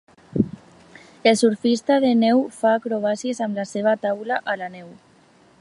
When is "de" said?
2.07-2.15